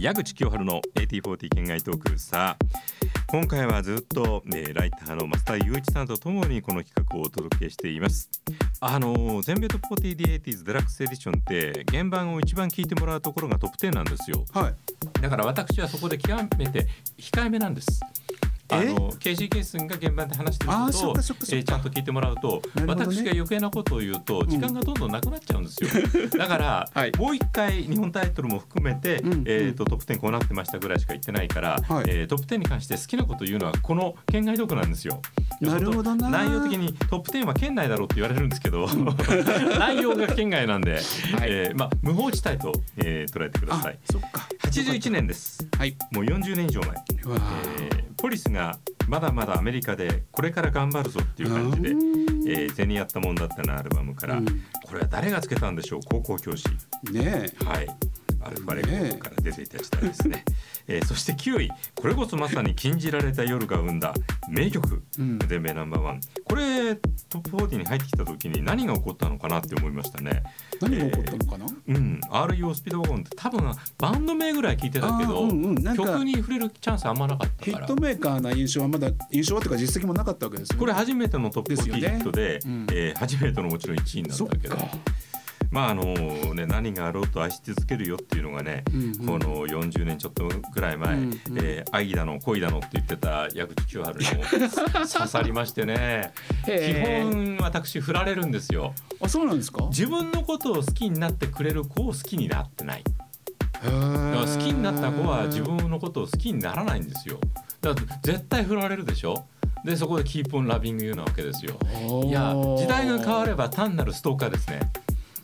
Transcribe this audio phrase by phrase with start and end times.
[0.00, 2.18] 矢口清春の AT40 県外トーク。
[2.18, 2.64] さあ
[3.26, 8.30] 今回はずっと、ね、ライターの増田雄一さんとともにこの企画をお届けしています。
[8.80, 14.46] あの全米トップ 40D80s デラックスエディションって原版を一番聞いてもらうところがトップ10なんですよ。
[14.54, 15.20] はい。
[15.20, 16.86] だから私はそこで極めて
[17.18, 18.00] 控えめなんです
[18.70, 22.84] あの KC ケースが現場で話してることをえーちゃんと聞いてもらうと、ね。
[22.86, 25.64] 私が余計なことを言うと時間がどんどんなくなっちゃうん。
[25.64, 25.90] ですよ、
[26.38, 27.12] だから、はい。
[27.16, 32.04] もう一回日本タイトルも含めて、うんえー、とトップ10こうなってましたぐらいしか言ってないから、はい。
[32.08, 35.20] えートップ10に関して好きなことを言うのはこの県外読なんですよ。
[35.60, 36.30] なるほどな。
[36.30, 38.88] 内容的にトップ10は県内だろうって言われるんですけど
[39.78, 41.00] 内容が県外なんで、
[41.42, 43.98] えーまあ、無法地帯と、えー捉えてくだあさい。
[44.10, 44.48] そっか。
[44.62, 45.66] 81年です。
[45.78, 45.96] はい。
[46.12, 46.90] もう40年以上前。
[46.90, 54.44] えーポリスがまだまだアメリカでこれから頑張るぞっていう感じで、えー、銭やったもんだったなアルバムから、うん。
[54.46, 56.00] これは誰がつけたんでしょう？
[56.04, 56.64] 高校教師。
[57.10, 57.88] ねはい。
[58.42, 60.44] アルファレコードから出ていた時代ですね、
[60.86, 60.98] え。
[61.00, 64.14] ーそして9位これこそまさに禁じられた夜が生んだ
[64.48, 65.02] 名曲。
[65.18, 65.38] うん。
[65.40, 66.20] 全米ナンバーワン
[66.50, 70.42] これトップ40に入ってきた時に何が起こったのかなって思いましたね。
[70.80, 72.20] 何が起こったのかな、うん。
[72.28, 77.86] REO スピードワゴンって多分バンド名ぐらい聞いてたけど、うんうん曲に触れるチャンスあんまなかったから。
[77.86, 80.80] ヒットメーカーな印象はまだ印象はというか実績もなかったわけですよね。
[80.80, 82.00] これ初めてのトップ40ですよね。
[82.00, 82.86] ヒットで、うん。
[82.90, 84.76] えー初めてのもちろん1位になったけど
[85.70, 86.04] まああの
[86.54, 89.16] ね何があろうと愛し続けるよっていうのがね、うんうん。
[89.18, 91.40] この40年ちょっとぐらい前、うんうん。
[91.58, 94.42] えー愛だの恋だのって言ってた矢口清春にも
[95.06, 96.32] 刺さりましてね
[96.64, 98.94] 基本私振られるんですよ。
[99.20, 99.84] あそうなんですか？
[99.90, 103.04] 自分のことを好きになってくれる子を好きになってない。
[103.04, 107.38] だから好きになった子は自分のことを好きにならないんですよ。
[107.80, 109.46] だから絶対振られるでしょ？
[109.84, 111.78] でそこで Keep On Loving You なわけですよ。
[112.24, 114.80] いや時代が変われば単なるストーカーですね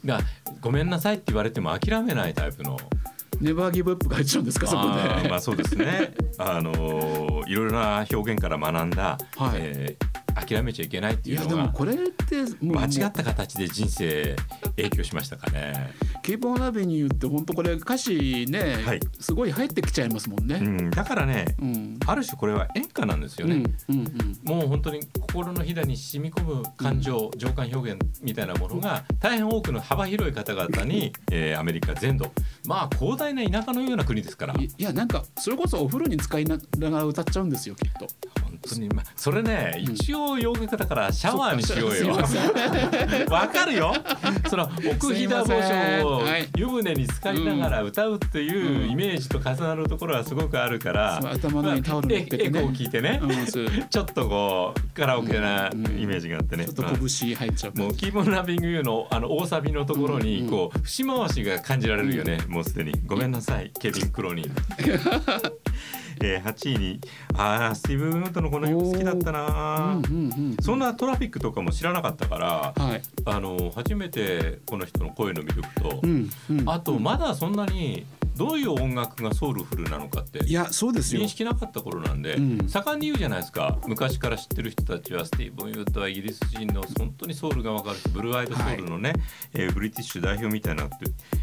[0.07, 0.21] が
[0.61, 2.79] ごめんなさいって言われても諦めないタイプの。
[3.41, 4.83] ネバーギブアップが入っちゃうんですかそこ
[5.23, 5.29] で。
[5.29, 6.15] まあそうですね。
[6.39, 9.59] あのーいろいろな表現から学んだ、はい。
[9.59, 10.06] えー
[10.37, 14.36] 諦めちゃいけないっていやいうのがでもこれって間違った形で人生
[14.77, 15.91] 影響しましたかね。
[16.23, 20.57] Keep On Loving Youって本当これ歌詞ね、はいすごい入ってきちゃいますもんね。
[20.57, 23.64] うん、だからねうんある種これは演歌なんですよね。
[23.89, 32.30] うんうんうんもう本当に心のひだに染み込む感情、情感表現みたいなものが大変多くの幅広い方々に、えーアメリカ全土
[32.67, 38.07] まあ広大な田舎のような国ですからいいやなんかそれこそお風呂に使いながら歌っちゃうんですよきっと。
[38.67, 42.17] 本当に、まあ、それね一応洋楽だからシャワーにしようよ。
[43.31, 43.95] わかるよ。
[44.49, 52.45] その奥飛騨墓所をはい湯船に浸かりながら歌うっていうイメージと重なるところはすごくあるから、そう頭の上にタオルっけてね。
[52.45, 53.47] エエコー聞いてね、うん
[53.89, 62.93] ちょっとこうカラオケなうんイメージがあってね、ちょっとまあ拳入っちゃうもうキーボンラビングユーのあの大サビのところにこう節回しが感じられるよね、もうすでに。
[63.07, 64.51] ごめんなさいケビン・クロニー、
[66.21, 67.01] えー、8位に
[67.35, 73.03] あースティーブ・ウッドのこの曲好きだったな、うんうんうんそんなトラフィックとかも知らなかったからはい。
[73.25, 76.69] あの初めてこの人の声の魅力と、うんうん。
[76.69, 81.23] あとまだそんなにどういう音楽がソウルフルなのかっていやそうですよ。
[81.23, 82.69] 認識なかった頃なんで、うん。
[82.69, 83.79] 盛んに言うじゃないですか。
[83.86, 89.13] 昔から知ってる人たちはスティーブ・ウィンウッドはイギリス人の本当にソウルが分かるブルーアイドソウルのね、
[89.55, 90.97] えーブリティッシュ代表みたいになって、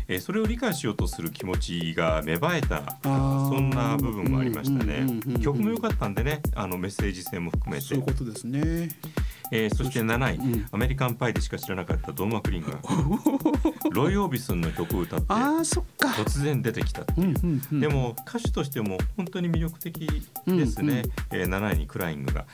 [0.08, 3.10] えーそれを理解しようとする気持ちが芽生えたそ
[3.60, 5.06] んな部分もありましたね。
[5.42, 7.88] 曲も良かったんでねあのメッセージ性も含めて。
[7.88, 8.90] そういう、ことですね。
[9.56, 10.68] えーそして7位、うん。
[10.72, 12.80] アメリカンパイでしか知らなかったドン・マクリーンが。
[13.94, 16.10] ロイ・オービソンの曲を歌ってああそっか。
[16.10, 17.06] 突然出てきた
[17.72, 20.08] でも歌手としても本当に魅力的
[20.48, 22.46] ですね、えー7位にクライングが、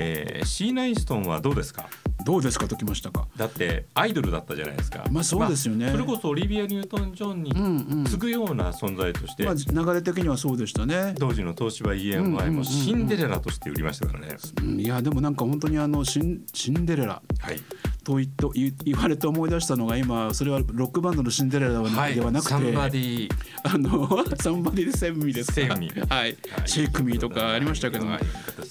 [0.00, 1.88] えーシーナ・インストンはどうですか？
[2.24, 2.68] どうですか？
[2.68, 3.26] ときましたか。
[3.36, 5.04] だってアイドルだったじゃないですか。
[5.10, 5.86] まあそうですよね。
[5.86, 8.04] まあそれこそオリビア・ニュートン・ジョンにうんうん。
[8.04, 11.14] 次ぐような存在として、まあ流れ的にはそうでしたね。
[11.18, 12.54] 当時の東芝 EMI うんうんうんうん。
[12.56, 17.22] もシンデレラとして売りましたからね、うんいやでもなんか本当にあのシンシンデレラ。
[17.40, 17.60] はい
[18.08, 23.28] と言っと言言われて思い出したのが今それはロックバンドのシンデレラではな,、ではなくてサンバディ。
[23.64, 25.54] あの サンバディセンミですか？
[25.56, 25.92] センミ。
[26.08, 26.34] はい、
[26.64, 28.22] シェイクミーとかありましたけども、はい。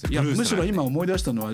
[0.09, 1.53] いやむしろ今思い出したのは、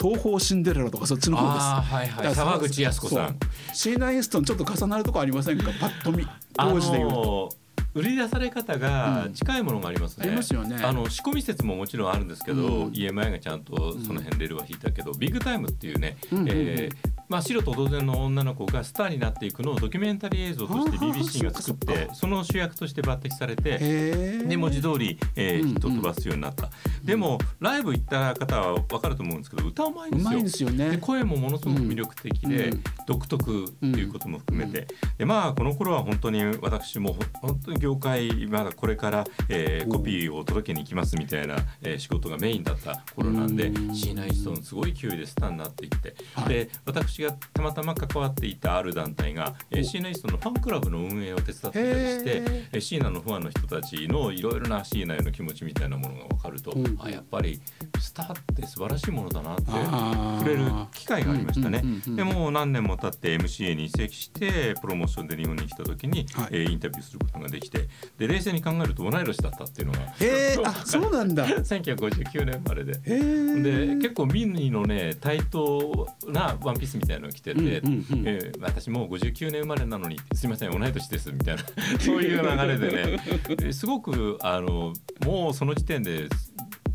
[0.00, 1.66] 東方シンデレラとかそっちの方です。
[1.66, 3.36] はいはい沢口靖子さん。
[3.74, 5.70] シーナ・インストンちょっと重なるとこありませんか？
[5.78, 6.26] パッと見。
[6.56, 7.50] あ当時で言うと、の
[7.94, 10.26] 売り出され方が近いものがありますね。
[10.26, 10.76] ありますよね。
[10.82, 12.92] あの仕込み説ももちろんあるんですけど、うん。
[12.92, 16.48] EMI がちゃんとその辺レールは引いたけど、ビッグタイムっていうね、うんうんうん。
[16.50, 26.70] えーまあ、白と同然の女の子がスターになっていくのをドキュメンタリー映像として BBC が作ってその主役として抜擢されてで文字通り、えヒットを飛ばすようになった、
[27.04, 30.42] でもライブ行った方は分かると思うんですけど歌うまいんですよ。
[30.42, 32.82] ですよでね声もものすごく魅力的で、うん。
[33.06, 34.86] 独特っていうことも含めて、
[35.16, 43.94] でまあこの頃は本当に私もほ本当に業界まだこれから、えコピーを届けに行きますみたいな、えー仕事がメインだった頃なんでうん。
[43.94, 46.48] シーナ・イーストンすごい勢いでスターになっていって、はい。
[46.48, 49.84] で私がたまたま関わっていたある団体が、えーお。
[49.84, 52.30] シーナ・イーストンのファンクラブの運営を手伝っていたりして
[52.72, 57.60] えーシーナのファンの人たちのいろいろなシーナへの気持ちみたいなものが分かると、うんあやっぱり
[58.00, 61.82] スターって素晴らしいものだなって触れる機会がありましたね。
[62.06, 66.48] でもう何年も経って MCA に移籍してプロモーションで日本に来た時に、はい。
[66.52, 67.88] えーインタビューすることができて
[68.18, 71.46] で冷静に考えると同い年だったっていうのがへえ あそうなんだ。
[71.48, 73.00] へ1959年生まれで。
[73.04, 73.18] え
[73.62, 78.28] で結構ミニのね対等なワンピースみたいなのを着てて、うんうんうん。
[78.28, 81.62] えー私もう59年生まれなのにすいません同い年ですみたいな
[82.00, 83.56] そういう流れでね。
[83.56, 84.92] ですごくあの
[85.24, 86.28] もうその時点で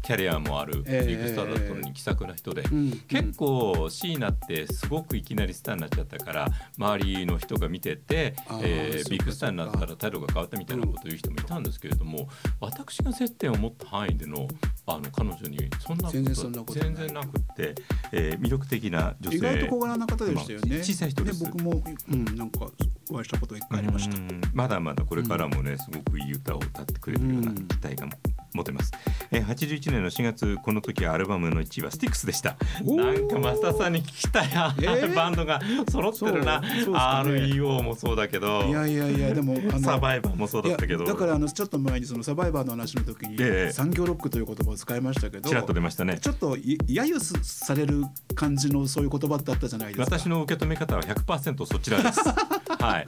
[0.04, 2.62] キャリアもあるビええッグスターだったのに気さくな人で。
[2.64, 6.48] うん結構椎名ってすごくいきなりスターになっちゃったから
[6.78, 12.28] 周りの人が見ててえービッグスターになったら態度が変わったみたいなことを言う人もいたんですけれども、
[12.60, 14.48] 私が接点を持った範囲での
[14.86, 17.76] あの彼女にそんなこと全然なことない全然なくって、
[18.12, 20.70] えー魅力的な女性意外と小柄な方でしたよね。
[20.70, 22.68] まあ小さい人です僕も、うん、なんか
[23.10, 24.20] お会いしたこと一回ありましたう。
[24.20, 28.08] んまだまだこれからもね、すごくいい歌を歌ってくれるようなうん期待が
[28.56, 28.92] 持てます、
[29.32, 32.56] えー、81年の4月この時アルバムの1位はスティックスでした。
[32.84, 34.50] なんか増田さんに聞きたい、
[34.82, 35.14] えー？
[35.16, 36.68] バンドが揃ってるな、ね。
[36.86, 41.06] REO もそうだけどいやいやいやでもあのサバイバーもそうだったけど。
[41.06, 43.72] だからあのちょっと前にそのサバイバーの話の時に、ええ。
[43.72, 46.20] 産業ロックという言葉を使いましたけどちらっと出ましたね。
[46.20, 48.04] ちょっとい揶揄すされる
[48.36, 50.18] 感じのそういう言葉ってあったじゃないですか。
[50.18, 52.20] 私の受け止め方は100%そちらです。
[52.80, 53.06] はい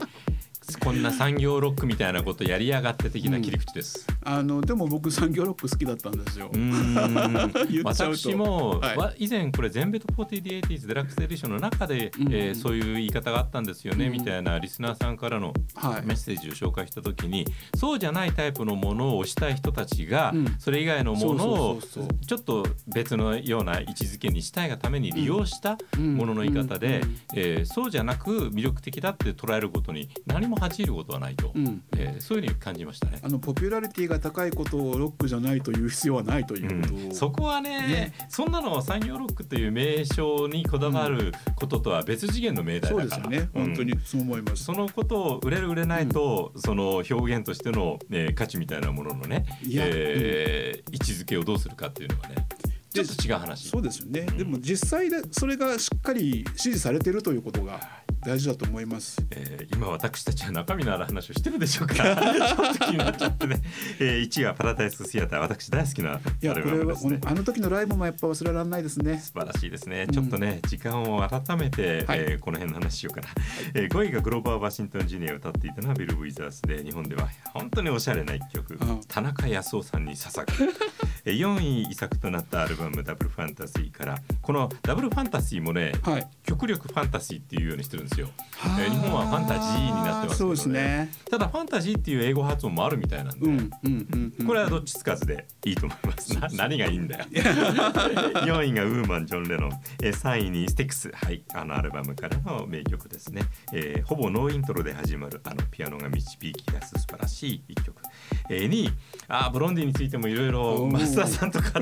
[0.82, 6.50] こんな産業ロックみたいなことやりやがって的な切り口です、あのでも僕産業ロック好きだったんですよ、
[7.84, 8.96] 私も、はい。
[8.96, 12.32] わ以前これ全米と 4080s デラックスエディションの中で、うん。
[12.32, 14.12] えーそういう言い方があったんですよね、うん。
[14.12, 17.46] みたいなリスナーさんからのはいメッセージを紹介した時に
[17.76, 20.56] そうじゃないタイプのものを推したい人たちが、うん。
[20.58, 21.80] それ以外のものを
[22.26, 27.16] ちょっと別のような位置づけにしたいがために利用したうんものの言い方で、うん。
[27.34, 31.82] えーそうじゃなく魅力的だって捉えることに何も恥じることはないと、うん。
[31.96, 33.18] えーそういうふうに感じましたね。
[33.22, 36.94] あのポピュラリティが高いことをロックじゃないという必要はないということ。
[36.94, 37.14] を、うん。
[37.14, 38.12] そこはねね。
[38.28, 43.64] そんなのは産業ロックという名称にこだわることとは別次元の命題だから、ですよね、うん。
[43.66, 44.64] 本当にそう思います。
[44.64, 52.46] そのことを売れる売れないと、その表現としての、えー価値みたいなもののね、えー位置づけをどうするかっていうのはね
[52.92, 53.68] ちょっと違う話。
[53.68, 54.38] そうですよね、うん。
[54.38, 57.80] でも実際でそれがしっかり支持されてるということが
[58.26, 59.24] 大事だと思います。
[59.30, 61.94] えー今私たちは中身のある話をしてるでしょうか。
[61.94, 63.60] ちょっと気になっちゃってね、
[64.00, 65.38] えー、1位はパラダイスシアター。
[65.40, 69.18] 私大好きなアいやルこれはバムですねあの時のライブもやっぱ忘れられないですね。
[69.18, 70.12] 素晴らしいですね、うん。
[70.12, 72.20] ちょっとね時間を改めて、はい。
[72.20, 73.28] えーこの辺の話しようかな、
[73.74, 79.00] えー、5位がグローバー・ワシントン・ジュニアを歌っていたのはビル・ウィザースで日本では本当におしゃれな一曲、うん。
[79.08, 80.64] 田中康夫さんに捧ぐ。
[80.64, 86.26] えー4位遺作となったアルバム「ダブルファンタジー」からこのダブルファンタジーもねはい。
[86.44, 90.46] 極力ファンタジーっていうようにしてるんですよ、えー日本はファンタジーになってますけどね。
[90.46, 91.12] そうですね。
[91.30, 94.46] ただファンタジーっていう英語発音もあるみたいなんで、うんうんうんうん。
[94.46, 96.38] これはどっちつかずでいいと思います。
[96.38, 97.24] な 何がいいんだよ。
[97.32, 99.70] 4位がウーマンジョンレノン、
[100.02, 103.42] えー3位にスティックス、はい、あのアルバムからの名曲ですね。
[103.72, 108.00] えーほぼノーイントロで始まるあのピアノが導き出す素晴らしい一曲。
[108.48, 108.92] えー、2位、
[109.28, 111.50] あーブロンディについてもいろいろ田さん。
[111.50, 111.80] とか。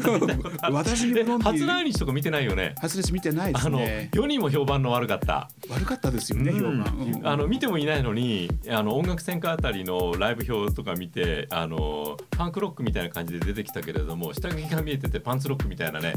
[0.71, 2.75] 私に初来日とか見てないよね。
[2.81, 5.51] 初です見てないであのすね世にも評判の悪かった。
[5.69, 7.21] 悪かったですよね評うん。
[7.25, 16.15] あの見てもいないのにあの音楽専科あたりのライブ評とか見てあのパンクロックみたいな感じで出てきたけれども下着が見えててパンツロックみたいなね。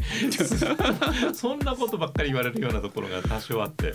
[1.34, 3.94] そんなことばっかり言われるようなところが多少あって、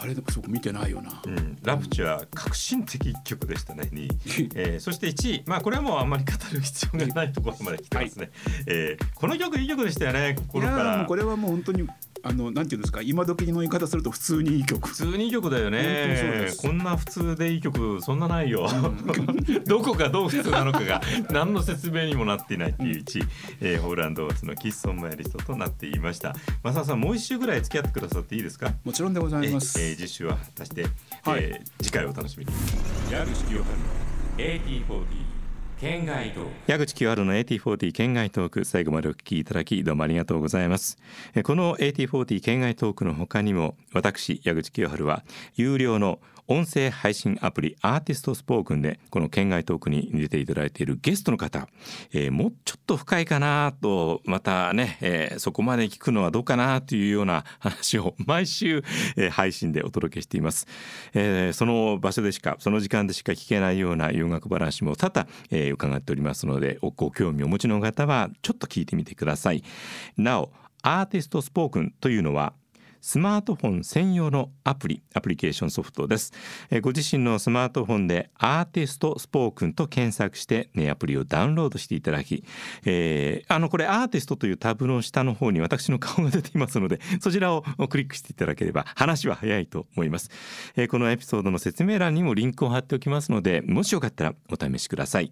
[0.00, 5.42] あれでもそこ見てないよな、うん、ラプチュア革新的一曲でしたね2位、 えーそして1位。
[5.46, 8.30] まあこれはもうあんまり語る必要がないところまで来てますね、
[8.66, 10.78] えーこの曲いい曲でしたよねい心から。
[10.78, 11.88] やーもうこれはもう本当に
[12.28, 14.88] あのなんていうんですか今時の言い方すると普通にいい曲。
[14.88, 16.48] 普通にいい曲だよね。
[16.58, 18.68] こんな普通でいい曲そんなないよ。
[19.66, 23.28] どこがどう普通なのかが何の説明にもなっていないっていう1位、
[23.60, 26.34] えーホーランドーツのキッソンマイリストとなっていました。
[26.62, 28.72] マサさんもう一週ぐらい付き合ってくださっていいですか？
[28.84, 30.82] もちろんでございます、えー、次週は果たして、
[31.22, 31.42] はい。
[31.42, 32.52] えー次回をお楽しみに。
[33.12, 33.76] 矢口清春
[34.38, 35.25] 8040
[35.78, 36.50] 県外トーク。
[36.66, 40.96] 矢口清春の AT40 県外トーク最後までお聞きいただきどうもありがとうございます。
[41.44, 45.22] この AT40 県外トークの他にも私矢口清春は
[45.54, 46.18] 有料の
[46.48, 51.68] 音声配信アプリアーティストスポークンでこの県外トークに出ていただいているゲストの方、
[52.12, 58.82] えー、もうちょっと深いかなとまたね、えー、そこまで聞くのはどうかなというような話を毎週、
[59.16, 60.66] えー、配信でお届けしています、
[61.14, 69.62] えー、その場所でしかその時間でしか聞けないような洋楽話も多々、えー、伺っておりますのでご興味をお持ちの方はちょっと聞いてみてください。
[70.16, 72.52] なおアーティストスポークンというのは
[73.06, 76.32] スマートフォン専用のアプリアプリケーションソフトです、
[76.70, 82.42] えご自身のスマートフォンでアーティストスポークンと検索して、ね、アプリをダウンロードしていただき、
[82.84, 90.28] えー、あのこれアーティストというタブの下の方に私の顔が出ていますので そちらをクリックしていただければ話は早いと思います、
[90.74, 95.30] えー、このエピソードの説明欄にもリンクを貼っておきますのでもしよかったらお試しください。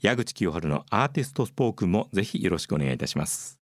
[0.00, 3.54] 矢口清春のアーティストスポークンもぜひよろしくお願いいたします。